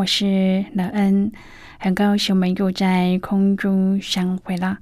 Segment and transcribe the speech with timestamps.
[0.00, 1.30] 我是乐恩，
[1.78, 4.78] 很高兴我们又在空中相会了。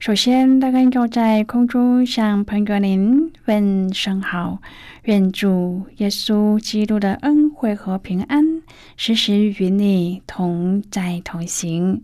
[0.00, 4.60] 首先，乐恩要在空中向朋友您问声好，
[5.04, 8.60] 愿主耶稣基督的恩惠和平安
[8.96, 12.02] 时时与你同在同行。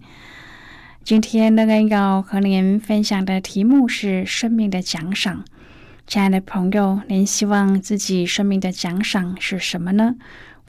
[1.03, 5.45] 今天，乐恩要和您分享的题目是生命的奖赏。
[6.07, 10.15] 亲爱的朋友，您希望自己生命的奖赏是什么呢？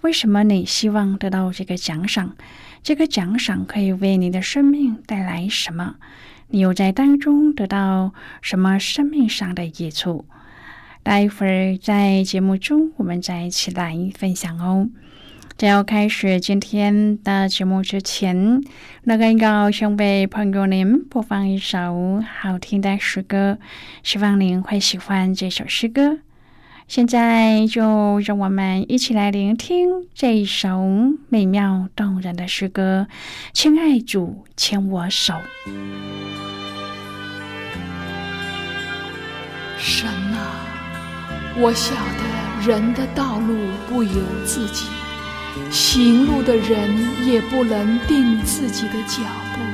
[0.03, 2.35] 为什么你希望得到这个奖赏？
[2.83, 5.95] 这个奖赏可以为你的生命带来什么？
[6.49, 10.25] 你又在当中得到什么生命上的益处？
[11.03, 14.89] 待会儿在节目中，我们再一起来分享哦。
[15.55, 18.61] 在要开始今天的节目之前，
[19.03, 23.57] 那个要先为朋友您播放一首好听的诗歌，
[24.03, 26.19] 希望您会喜欢这首诗歌。
[26.87, 30.85] 现在就让我们一起来聆听这一首
[31.29, 33.07] 美妙动人的诗歌。
[33.53, 35.33] 亲爱主，牵我手。
[39.77, 40.65] 神啊，
[41.57, 43.55] 我晓得人的道路
[43.89, 44.85] 不由自己，
[45.71, 49.23] 行路的人也不能定自己的脚
[49.55, 49.72] 步。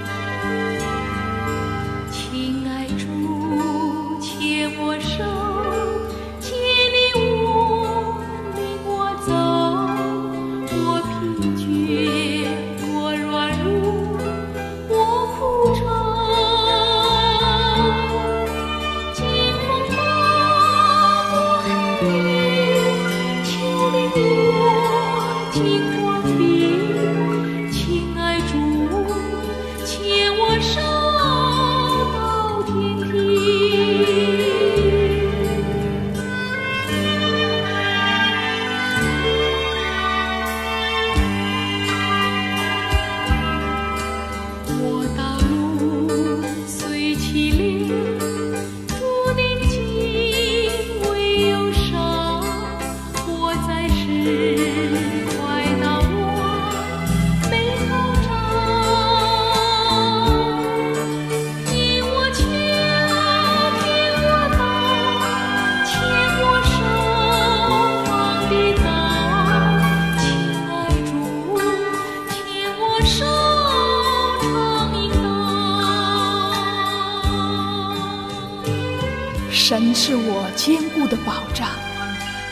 [80.56, 81.68] 坚固的保障，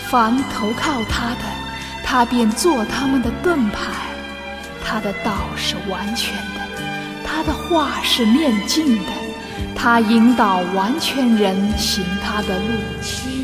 [0.10, 1.44] 凡投靠他的，
[2.04, 3.80] 他便做他们的盾牌。
[4.84, 6.62] 他的道是完全的，
[7.26, 9.12] 他的话是面镜的，
[9.76, 13.37] 他引导完全人行他的路。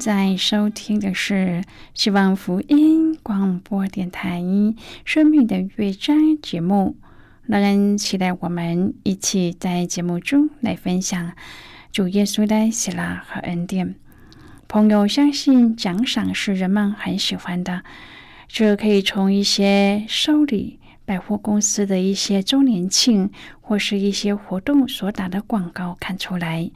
[0.00, 1.62] 在收听的是
[1.92, 4.40] 希望福音广播电台
[5.04, 6.96] 《生命的乐章》节目，
[7.42, 11.32] 让人期待我们一起在节目中来分享
[11.92, 13.94] 主耶稣的喜乐和恩典。
[14.68, 17.82] 朋友相信奖赏是人们很喜欢的，
[18.48, 20.79] 这可以从一些收礼、
[21.10, 26.70] 百货公司的一些周年庆或是一些活动所打的广告看出来。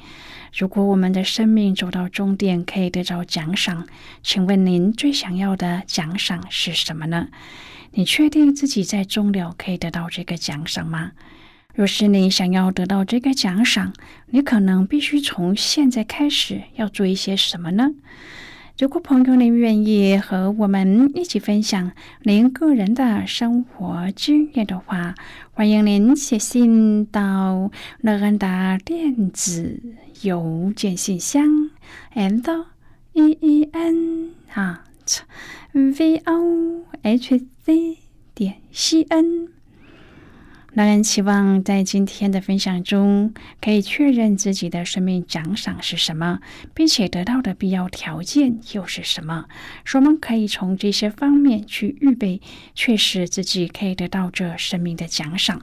[0.52, 3.86] 如果我们的生命走到终点，可以得到奖赏，
[4.24, 7.28] 请问您最想要的奖赏是什么呢？
[7.92, 11.12] 你确定自己在终了可以得到这个奖赏吗？
[11.72, 13.92] 若是你想要得到这个奖赏，
[14.30, 17.92] 你可能必须从现在开始要做一些什么呢？
[18.76, 21.92] 如果朋友您愿意和我们一起分享
[22.24, 25.14] 您个人的生活经验的话，
[25.52, 29.80] 欢迎您写信到乐安的电子
[30.22, 31.70] 邮件信箱
[32.14, 32.64] ，and
[33.12, 34.84] e e n 啊
[35.72, 37.98] v o h c
[38.34, 39.53] 点 c n。
[40.74, 46.40] 让人期望在今天的分享中，可以确认自己的生命奖赏是什么，
[46.74, 49.44] 并且得到的必要条件又是什么。
[49.84, 52.40] 说我们可以从这些方面去预备，
[52.74, 55.62] 确实自己可以得到这生命的奖赏。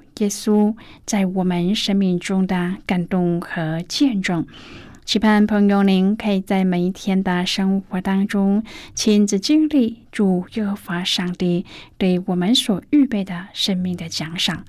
[0.21, 4.45] 耶稣在我们生命中的感动和见证。
[5.03, 8.63] 期盼朋友您可以在每一天的生活当中，
[8.93, 11.65] 亲自经历主耶和华上帝
[11.97, 14.63] 对我们所预备的生命的奖赏。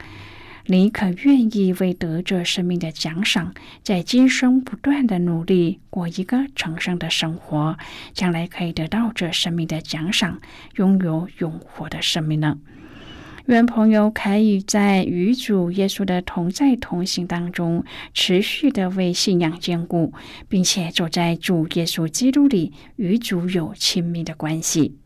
[0.67, 3.53] 你可愿意为得着生命的奖赏，
[3.83, 7.77] 在今生不断的努力，过一个成圣的生活，
[8.15, 10.41] 将来可以得到这生命的奖赏，
[10.77, 12.59] 拥有永活的生命呢？
[13.47, 17.85] 愿朋友可以在与主耶稣的同在同行当中，
[18.15, 20.13] 持续的为信仰坚固，
[20.49, 24.97] 并且走在主耶稣基督里，与主有亲密的关系。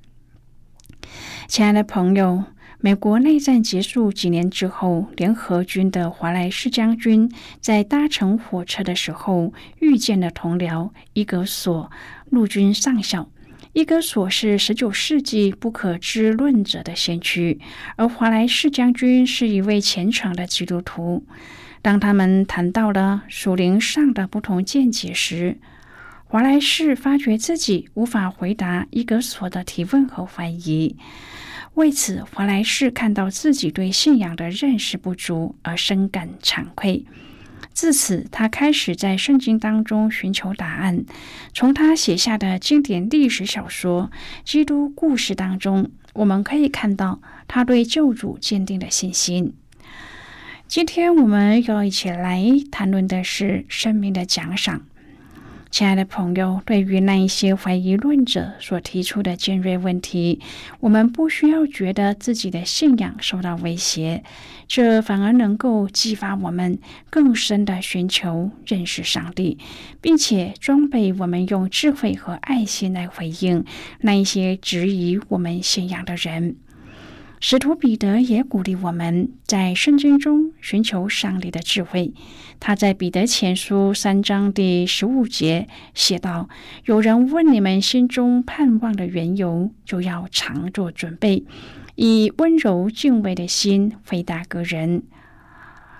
[1.48, 2.44] 亲爱的朋友。
[2.78, 11.90] 美国内战结束几年之后，联合军的华莱士将军在搭乘火车的时候遇见了同僚伊格索
[12.28, 13.30] 陆军上校。
[13.76, 17.60] 伊格索是十九世纪不可知论者的先驱，
[17.96, 21.26] 而华莱士将军是一位虔诚的基督徒。
[21.82, 25.58] 当他们谈到了属灵上的不同见解时，
[26.24, 30.96] 华莱士发觉自己无法回答伊格索的提问和怀疑。
[31.74, 37.04] 为此，华莱士看到自己对信仰的认识不足而深感惭愧。
[37.76, 41.04] 自此，他开始在圣经当中寻求答案。
[41.52, 44.10] 从他写下的经典历史小说
[44.50, 49.52] 《基督故事》当中，我们可以看到他对救主坚定的信心。
[50.66, 54.86] 今天，我们要一起来谈论的是生命的奖赏。
[55.76, 60.40] 亲爱的朋友，对于那一些怀疑论者所提出的尖锐问题，
[60.80, 64.24] 我们不需要觉得自己的信仰受到威胁，
[64.66, 66.78] 这反而能够激发我们
[67.10, 69.58] 更深的寻求认识上帝，
[70.00, 73.62] 并且装备我们用智慧和爱心来回应
[74.00, 76.56] 那一些质疑我们信仰的人。
[77.38, 82.12] 使徒彼得也鼓励我们在圣经中寻求上帝的智慧。
[82.58, 86.48] 他在彼得前书三章第十五节写道
[86.86, 91.44] ：“有人问你们心中盼望的缘由，就要常做准备，
[91.94, 95.02] 以温柔敬畏的心回答个人。”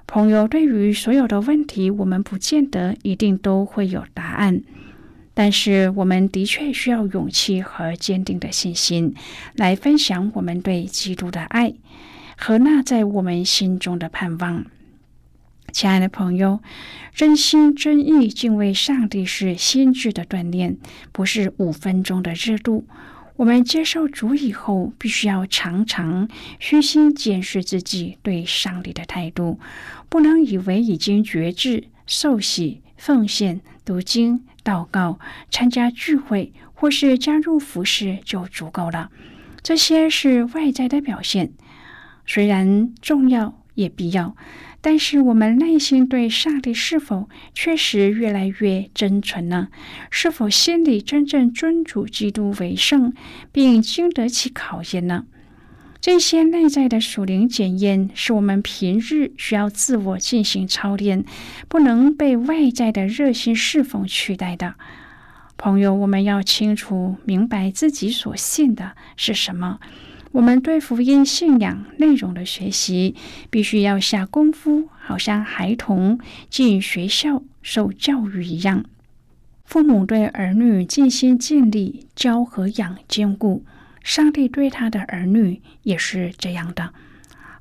[0.08, 4.62] 朋友，对于所有的问题，我们不见得一定都会有答案。
[5.38, 9.14] 但是，我们的确需要勇气和坚定的信心，
[9.54, 11.74] 来分享我们对基督的爱
[12.38, 14.64] 和那在我们心中的盼望。
[15.72, 16.60] 亲爱的朋友，
[17.14, 20.78] 真心真意敬畏上帝是心智的锻炼，
[21.12, 22.86] 不是五分钟的热度。
[23.36, 26.26] 我们接受主以后，必须要常常
[26.58, 29.60] 虚心检视自己对上帝的态度，
[30.08, 34.40] 不能以为已经觉知、受洗、奉献、读经。
[34.66, 39.12] 祷告、参加聚会或是加入服饰就足够了。
[39.62, 41.52] 这些是外在的表现，
[42.26, 44.34] 虽然重要也必要，
[44.80, 49.68] 但是我们内心对上帝是否确实越来越真纯呢？
[50.10, 53.12] 是否心里真正尊主基督为圣，
[53.52, 55.26] 并经得起考验呢？
[56.06, 61.24] 这些内在的属灵检验，是我们平日需要自我进行操练，
[61.66, 64.76] 不能被外在的热心侍奉取代的。
[65.56, 69.80] 朋友，我们要清楚明白自己所信的是什么。
[70.30, 73.16] 我们对福音信仰内容的学习，
[73.50, 78.84] 必须要下功夫，好像孩童进学校受教育一样。
[79.64, 83.64] 父母对儿女尽心尽力教和养兼顾，
[84.06, 86.94] 上帝对他的儿女也是这样的。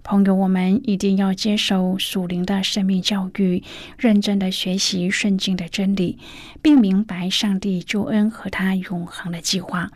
[0.04, 3.64] 朋友，我们一定要接受属灵的生命教育，
[3.98, 6.20] 认真的学习圣经的真理，
[6.62, 9.90] 并明白上帝救恩和他永恒的计划。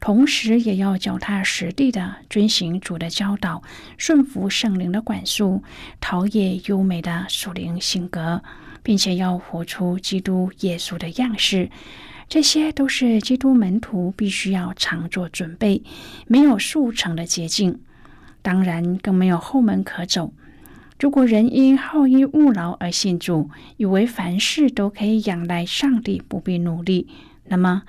[0.00, 3.62] 同时，也要脚踏实地的遵行主的教导，
[3.98, 5.62] 顺服圣灵的管束，
[6.00, 8.42] 陶冶优美的属灵性格，
[8.86, 11.68] 并且要活出基督耶稣的样式。
[12.28, 15.82] 这些都是基督门徒必须要常做准备，
[16.28, 17.80] 没有速成的捷径。
[18.42, 20.32] 当然，更没有后门可走。
[21.00, 27.08] 如果人因好逸恶劳而信主，以为凡事都可以仰赖上帝，不必努力，
[27.46, 27.82] 那么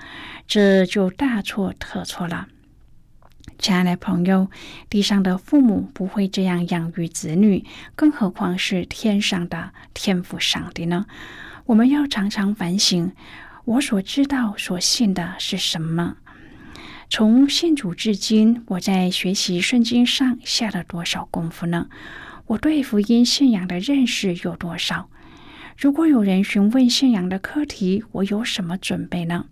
[0.48, 2.48] 这就大错特错了。
[3.58, 4.50] 亲爱的朋友，
[4.90, 11.06] 地上的父母不会这样养育子女，更何况是天上的天父上帝呢？
[11.66, 13.12] 我们要常常反省：
[13.66, 16.18] 我所知道、所信的是什么？
[17.10, 21.88] 从信主至今，我在学习圣经上下了多少功夫呢？
[22.46, 25.10] 我对福音信仰的认识有多少？
[25.78, 29.46] 如果有人询问信仰的课题，我有什么准备呢？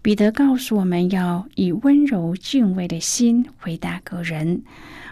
[0.00, 4.62] 彼得告诉我们要以温柔敬畏的心回答个人，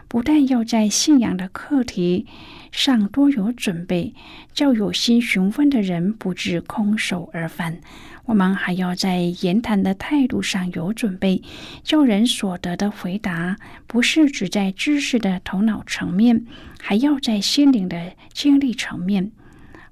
[0.08, 2.26] 不但要在信仰的课题
[2.70, 4.14] 上多有准备，
[4.54, 7.78] 叫有心询问的人不致空手而返。
[8.26, 11.42] 我们还要在言谈的态度上有准备，
[11.82, 16.44] 叫人所得的回答不是只在知识的头脑层面，
[16.80, 19.30] 还要在心灵的经历层面。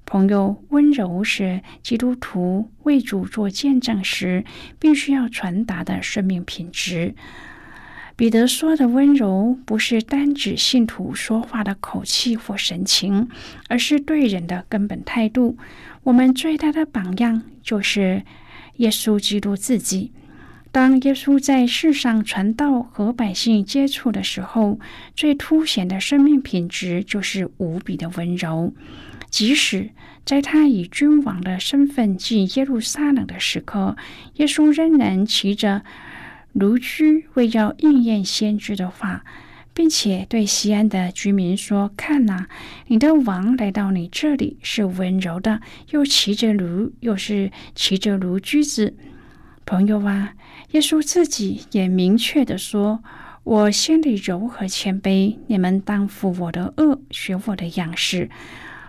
[0.05, 4.45] 朋友，温柔是基督徒为主做见证时
[4.79, 7.15] 必须要传达的生命品质。
[8.15, 13.27] 彼得说的温柔，不是单指信徒说话的口气或神情，
[13.67, 15.57] 而是对人的根本态度。
[16.03, 18.23] 我们最大的榜样就是
[18.77, 20.13] 耶稣基督自己。
[20.71, 24.79] 当耶稣在世上传道和百姓接触的时候，
[25.15, 28.73] 最凸显的生命品质就是无比的温柔。
[29.35, 29.89] 即使
[30.23, 33.97] 在他以君王的身份进耶路撒冷的时刻，
[34.35, 35.83] 耶稣仍然骑着
[36.53, 39.25] 驴驹，为要应验先知的话。
[39.73, 42.45] 并且对西安的居民说：“看呐，
[42.87, 48.95] 你的王来到你这里是温柔的，又骑着驴，又是骑着驴驹子。
[49.65, 50.33] 朋友啊，
[50.71, 53.03] 耶稣自己也明确的说
[53.43, 58.29] ：‘我心里柔和谦卑，你们当负我的恶，学我的样式。’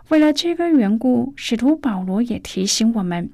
[0.09, 3.31] 为了这个缘故，使徒保罗也提醒我们，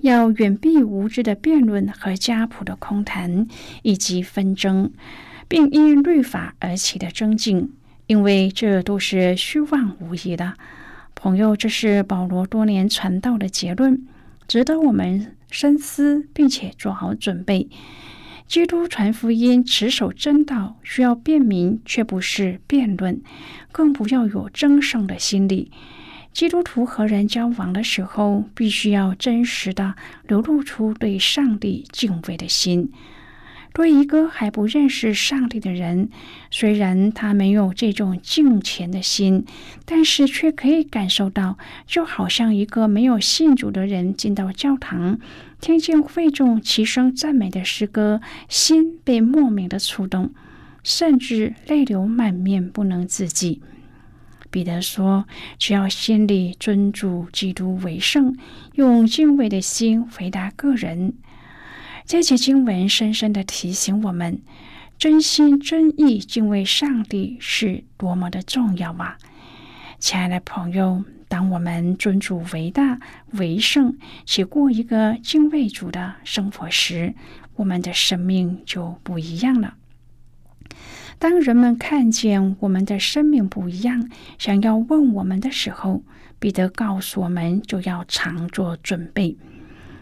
[0.00, 3.46] 要远避无知的辩论和家谱的空谈
[3.82, 4.92] 以及纷争。”
[5.50, 7.72] 并因律法而起的争竞，
[8.06, 10.52] 因为这都是虚妄无益的。
[11.14, 14.06] 朋友，这是保罗多年传道的结论，
[14.46, 17.70] 值得我们深思，并且做好准备。
[18.48, 23.20] 基督传福音、持守正道，需要辨明，却不是辩论，
[23.70, 25.70] 更不要有争胜的心理。
[26.32, 32.90] 基督徒和人交往的时候，必须要真实的流露出对上帝敬畏的心。
[33.72, 36.08] 对一个还不认识上帝的人，
[36.50, 39.44] 虽然他没有这种敬虔的心，
[39.84, 41.56] 但是却可以感受到，
[41.86, 45.20] 就好像一个没有信主的人进到教堂，
[45.60, 50.32] 听见会众齐声赞美的诗歌，心被莫名的触动，
[50.82, 53.62] 甚至泪流满面，不能自己。
[54.50, 58.34] 彼得说：“只要心里尊主基督为圣，
[58.74, 61.12] 用敬畏的心回答个人。”
[62.08, 64.40] 这节经文深深的提醒我们，
[64.96, 69.18] 真心真意敬畏上帝是多么的重要啊！
[69.98, 72.98] 亲爱的朋友，当我们尊主为大
[73.32, 77.12] 为圣，且过一个敬畏主的生活时，
[77.56, 79.74] 我们的生命就不一样了。
[81.18, 86.02] 当人们看见我们的生命不一样，想要问我们的时候，
[86.38, 89.36] 彼得告诉我们，就要常做准备。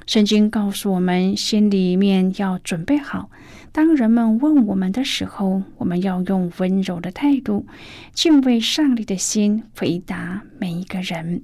[0.06, 3.28] 圣经告诉我们，心里面要准备好。
[3.72, 7.66] 当人们问我们的时候，我们要用温柔的态度、
[8.12, 11.42] 敬畏上帝的心回答每一个人。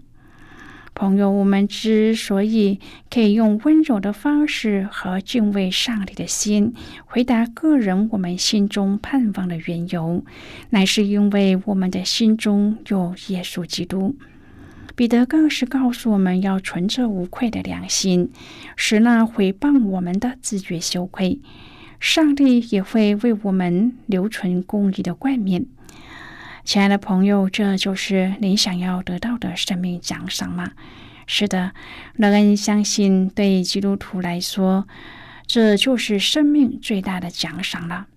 [0.94, 2.78] 朋友，我们之所以
[3.10, 6.72] 可以用温柔的方式和敬畏上帝的心
[7.06, 10.22] 回答个人我们心中盼望的缘由，
[10.70, 14.14] 乃是因为我们的心中有耶稣基督。
[14.94, 18.30] 彼得更是告诉我们要存着无愧的良心，
[18.76, 21.40] 使那毁谤我们的自觉羞愧。
[21.98, 25.66] 上帝也会为我们留存公义的冠冕。
[26.64, 30.72] 亲爱的朋友，这就是你想要得到的生命奖赏吗？
[31.26, 31.72] 是的，
[32.16, 34.86] 乐恩相信，对基督徒来说，
[35.46, 38.08] 这就是生命最大的奖赏了。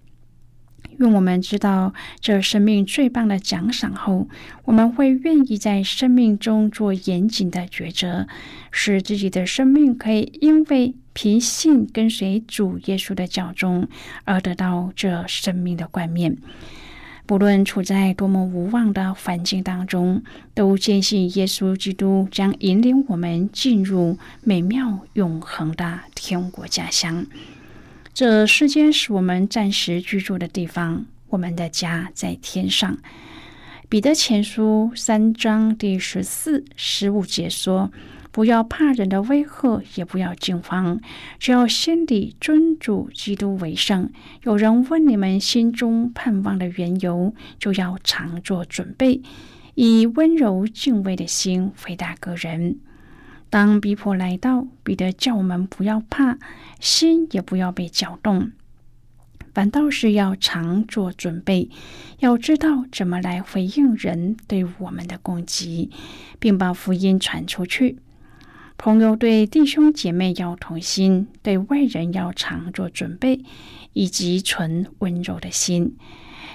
[0.99, 4.27] 愿我们知道这生命最棒的奖赏后，
[4.63, 8.27] 我们会愿意在生命中做严谨的抉择，
[8.71, 13.87] 使自己的生命可以因为凭信跟随主耶稣的教中
[14.23, 16.37] 而得到这生命的冠冕。
[17.27, 20.21] 不论处在多么无望的环境当中，
[20.53, 27.25] 都坚信耶稣基督将引领我们进入美妙永恒的天国家乡。
[28.15, 32.97] 这世间是我们暂时居住的地方，我们的家在天上。
[33.89, 37.91] 彼得前书三章第十四、十五节说。
[38.31, 40.99] 不要怕人的威吓，也不要惊慌，
[41.39, 44.11] 只要心里尊主基督为圣。
[44.43, 49.21] 有人问你们心中盼望的缘由，就要常做准备，
[49.75, 52.79] 以温柔敬畏的心回答个人。
[53.49, 56.37] 当逼迫来到，彼得叫我们不要怕，
[56.79, 58.51] 心也不要被搅动，
[59.53, 61.69] 反倒是要常做准备，
[62.19, 65.89] 要知道怎么来回应人对我们的攻击，
[66.39, 67.99] 并把福音传出去。
[68.77, 73.45] 朋友对弟兄姐妹要同心，对外人要常做准备，
[73.93, 75.95] 以及存温柔的心。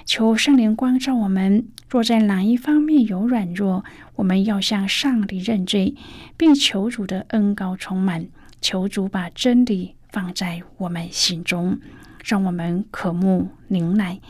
[0.05, 3.85] 求圣灵光照我们，若在哪一方面有软弱，
[4.17, 5.95] 我们要向上帝认罪，
[6.37, 8.27] 并求主的恩高充满，
[8.61, 11.79] 求主把真理放在我们心中，
[12.25, 14.21] 让我们渴慕宁耐。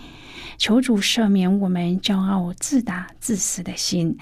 [0.59, 4.17] 求主赦免我们骄傲自大、自私的心。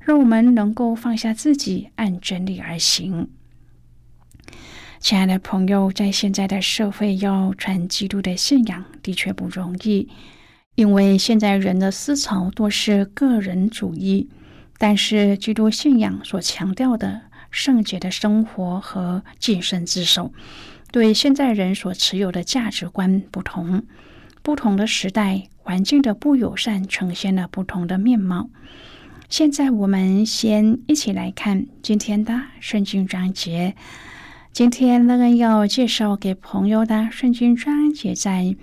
[0.00, 3.28] 让我们能够放下自己，按真理而行。
[5.00, 10.08] 亲爱的朋友，在现在的社会，要传基督的信仰的确不容易，
[10.76, 14.28] 因为现在人的思潮多是个人主义。
[14.78, 20.34] 但是，基督信仰所强调的圣洁的生活和谨慎自守，
[20.92, 23.84] 对现在人所持有的价值观不同。
[24.42, 28.50] 不同的时代环境的不友善，呈现了不同的面貌。
[29.30, 33.74] 现在我们先一起来看今天的圣经章节。
[34.52, 38.54] 今天乐恩要介绍给朋友的圣经章节在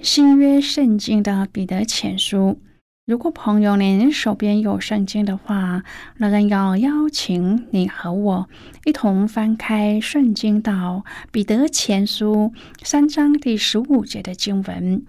[0.00, 2.60] 新约圣经的彼得前书。
[3.04, 5.82] 如果朋友您手边有圣经的话，
[6.16, 8.48] 乐恩要邀请你和我
[8.84, 15.02] 一同翻开圣经到彼得前书三章第十五节的经文。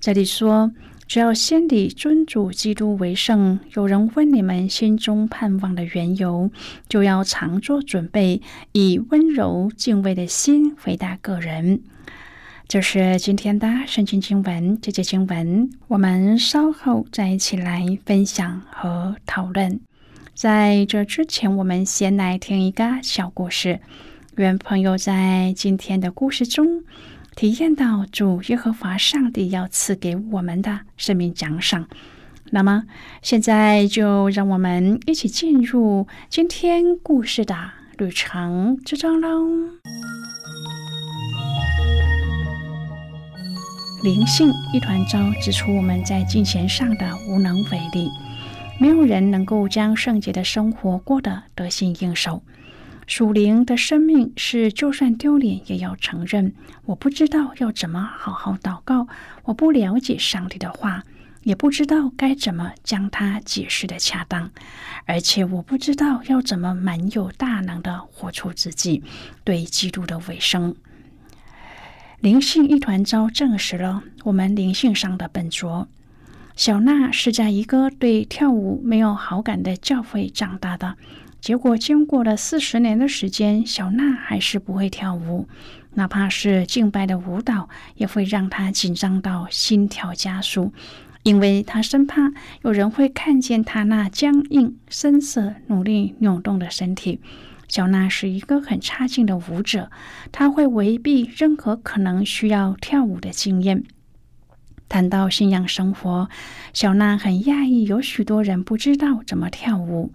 [0.00, 0.72] 这里说。
[1.08, 6.50] 只要心里尊主基督为圣，有人问你们心中盼望的缘由，
[6.88, 8.40] 就要常做准备，
[8.72, 11.82] 以温柔敬畏的心回答个人。
[12.68, 19.80] 就是今天的圣经经文，这节经文我们稍后再一起来分享和讨论。
[20.34, 23.80] 在这之前，我们先来听一个小故事。
[24.36, 26.82] 愿朋友在今天的故事中。
[27.34, 31.88] 体验到主耶和华上帝要赐给我们的生命奖赏。
[32.50, 32.84] 那么，
[33.22, 37.56] 现在就让我们一起进入今天故事的
[37.96, 39.46] 旅程之中喽。
[44.02, 48.10] 灵性一团糟指出我们在金钱上的无能为力，
[48.80, 52.42] 没有人能够将圣洁的生活过得得心应手。
[53.06, 56.52] 属灵的生命是，就算丢脸也要承认。
[56.86, 59.06] 我不知道要怎么好好祷告，
[59.44, 61.04] 我不了解上帝的话，
[61.44, 64.50] 也不知道该怎么将它解释的恰当，
[65.06, 69.04] 而且我不知道要怎么满有大能的活出自己
[69.44, 70.74] 对基督的尾声。
[72.22, 75.88] 灵性一团糟证实了我们灵性上的笨拙。
[76.54, 80.96] 小娜是在一个对跳舞没有好感的教会长大的。
[81.40, 85.48] 结果，经过了四十年的时间，小娜还是不会跳舞，
[85.94, 90.72] 哪怕是敬拜的舞蹈，也会让她紧张到心跳加速，
[91.24, 92.32] 因为她生怕
[92.62, 97.18] 有人会看见她那僵硬、深色、努力扭动的身体。
[97.72, 99.90] 小娜是一个很差劲的舞者，
[100.30, 103.84] 她会回避任何可能需要跳舞的经验。
[104.90, 106.28] 谈到信仰生活，
[106.74, 110.12] 小娜很讶异，有许多人不知道怎么跳舞。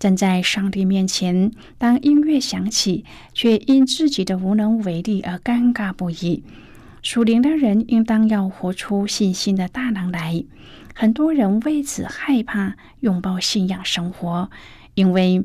[0.00, 6.42] 站在上帝面前，当音乐响起，却因自己的无能为力而尴尬不已。
[7.02, 10.42] 属灵的人应当要活出信心的大能来。
[10.92, 14.50] 很多人为此害怕拥抱信仰生活，
[14.94, 15.44] 因为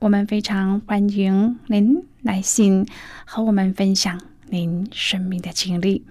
[0.00, 2.86] 我们非常欢迎您来信
[3.26, 6.06] 和我们分享您生命的经历。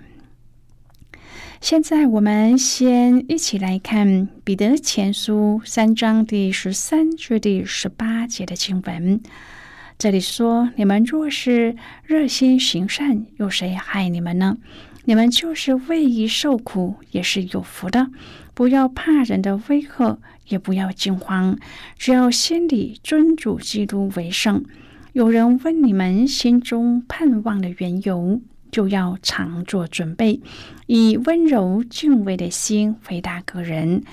[1.60, 4.08] 现在，我们先一起来看
[4.43, 9.19] 《彼得前书》三章第十三至第十八节的经文。
[9.97, 14.58] 这里说：“你们若是热心行善，有谁害你们呢？
[15.06, 18.12] 你们就是为义受苦，也是有福的。
[18.54, 21.57] 不要怕人的威吓，也不要惊慌，
[21.97, 24.63] 只要心里尊主基督为圣。
[25.13, 30.41] 有人问你们心中盼望的缘由。”就要常做准备，
[30.85, 34.03] 以温柔敬畏的心回答个人，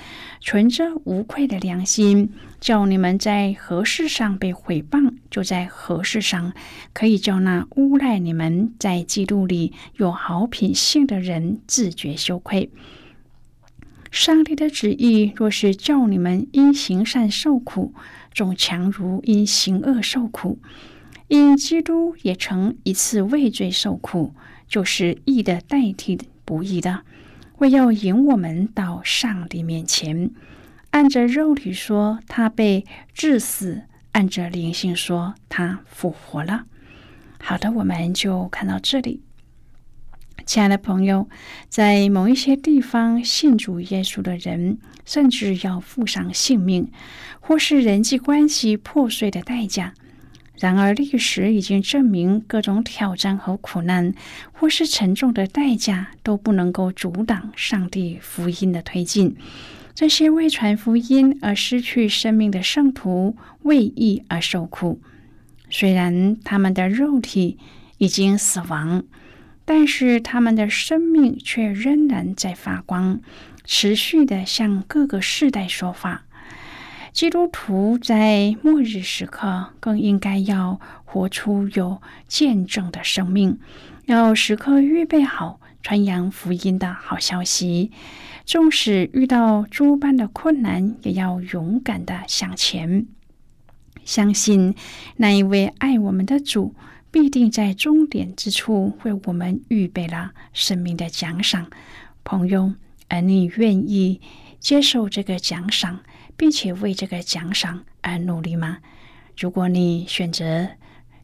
[0.41, 6.55] 存着无愧的良心，叫你们在何事上被毁谤，就在何事上
[6.95, 12.71] 可以叫那诬赖你们在基督里有好品性的人自觉羞愧。
[14.17, 17.93] 上帝的旨意若是叫你们因行善受苦，
[18.33, 20.59] 总强如因行恶受苦。
[21.29, 24.33] 因基督也曾一次畏罪受苦，
[24.67, 27.03] 就是义的代替不义的，
[27.59, 30.31] 为要引我们到上帝面前。
[30.93, 36.65] 按着肉体说，他被致死；按着灵性说，他复活了。
[37.39, 39.21] 好的，我们就看到这里。
[40.45, 41.29] 亲爱的朋友，
[41.69, 46.89] 在某一些地方信主耶稣的人，甚至要付上性命，
[47.41, 49.95] 或是人际关系破碎的代价。
[50.59, 54.15] 然而，历史已经证明，各种挑战和苦难，
[54.53, 59.37] 或是沉重的代价，都不能够阻挡上帝福音的推进。
[59.95, 65.01] 这些为传福音而失去生命的圣徒，为义而受苦。
[65.69, 67.59] 虽然他们的肉体
[67.99, 69.03] 已经死亡，
[69.67, 73.21] 但是他们的生命却仍然在发光，
[73.65, 76.23] 持续的向各个世代说话。
[77.13, 83.59] 基督徒在末日时刻更应该要活出有见证的生命，
[84.05, 87.91] 要时刻预备好传扬福音的好消息。
[88.45, 93.07] 纵使遇到诸般的困难，也要勇敢的向前，
[94.05, 94.75] 相信
[95.17, 96.75] 那一位爱我们的主
[97.19, 101.71] 必定在终点之处为我们预备了生命的奖赏。
[102.23, 102.75] 朋友，
[103.09, 104.21] 而你愿意
[104.61, 106.01] 接受这个奖赏？
[106.37, 108.81] 并且为这个奖赏而努力吗？
[109.35, 110.69] 如果你选择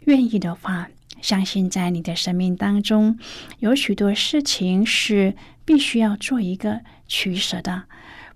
[0.06, 0.88] 愿意的话，
[1.20, 3.18] 相信在你的生命当中
[3.58, 7.82] 有许多事情是必须要做一个取舍的，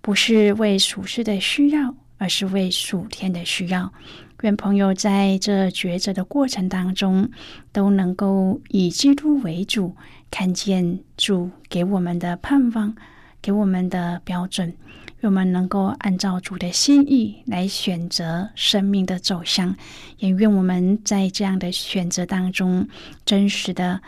[0.03, 3.95] 不是为属世的需要，而是为属天的需要。
[4.43, 7.31] 愿朋友在这抉择的过程当中
[7.73, 9.95] 都能够以基督为主，
[10.31, 12.95] 看见主给我们的盼望，
[13.41, 14.75] 给我们的标准。
[15.23, 19.75] 我们能够按照主的心意来选择生命的走向，
[20.19, 22.87] 也愿我们在这样的选择当中，
[23.25, 24.01] 真实的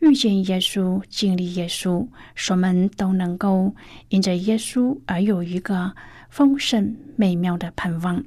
[0.00, 3.74] 遇见耶稣，经历耶稣，使我们都能够
[4.08, 5.92] 因着耶稣而有一个
[6.30, 8.24] 丰盛美妙的盼望。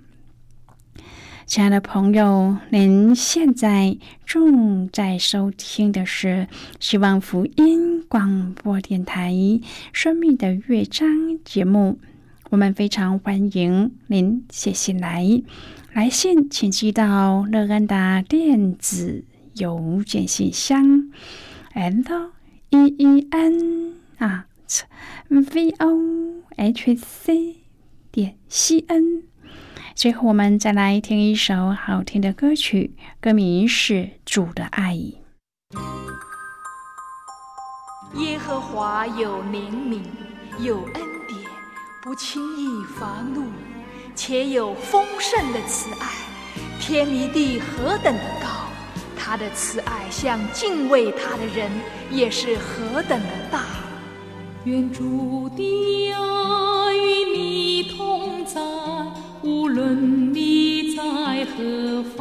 [1.47, 6.45] 亲爱的朋友，您现在正在收听的是
[6.77, 9.31] 希望福音广播电台
[9.93, 11.07] 《生命的乐章》
[11.45, 11.99] 节目。
[12.49, 15.41] 我们非常欢迎您写信来，
[15.93, 21.09] 来信请寄到乐安达电子邮件信箱
[21.73, 22.31] ，l
[22.71, 24.47] e e n 啊
[25.29, 27.55] v o h c
[28.11, 29.23] 点 c n。
[29.97, 33.93] 最后，我们再来听一首好听的歌曲，歌名是
[34.25, 34.93] 《主的爱》。
[38.13, 40.03] 耶和华有怜悯，
[40.59, 40.93] 有恩
[41.27, 41.39] 典。
[42.03, 43.47] 不轻易发怒，
[44.13, 46.07] 且有丰盛的慈爱。
[46.79, 48.47] 天离地何等的高，
[49.17, 51.71] 他的慈爱向敬畏他的人
[52.11, 53.63] 也是何等的大。
[54.65, 56.66] 愿主的爱
[59.87, 62.16] 问你在何方？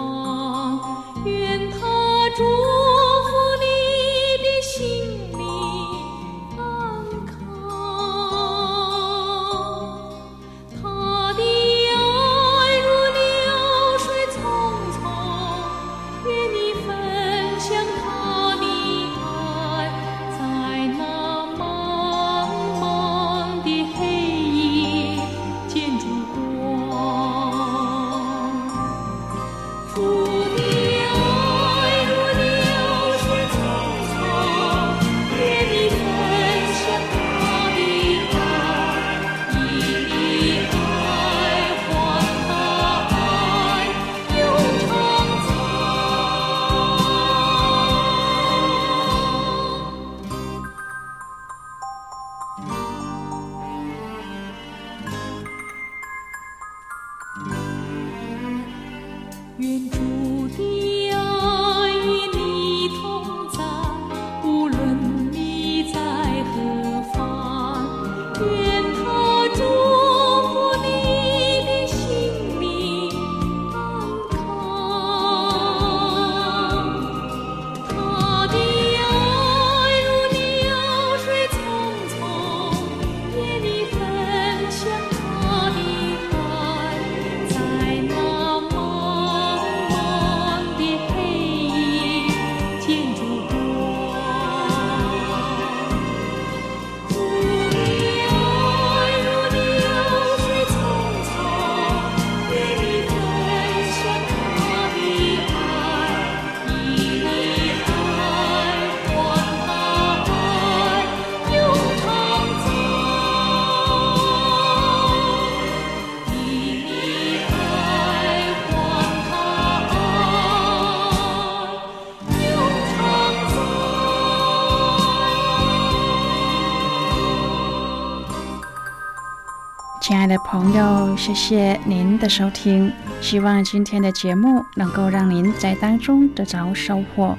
[130.26, 137.38] 爱的朋友，谢谢您的收听，希望今天的节目能够让您在当中得着收获。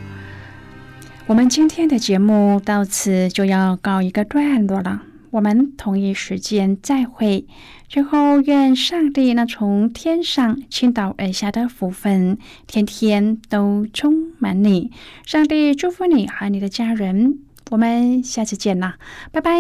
[1.26, 7.46] 我们今天的节目到此就要告一个段落了，我们同一时间再会。
[7.90, 14.92] 最后，愿上帝那从天上倾倒而下的福分，天天都充满你。
[15.26, 18.96] 上帝祝福你和你的家人，我们下次见啦，
[19.34, 19.52] 拜拜。